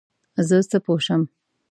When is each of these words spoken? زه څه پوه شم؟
زه 0.47 0.55
څه 0.69 0.77
پوه 0.85 0.99
شم؟ 1.05 1.21